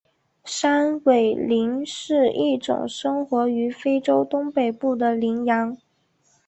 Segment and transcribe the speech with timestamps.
[0.45, 5.77] 山苇羚是一种生活于非洲东北部的羚羊。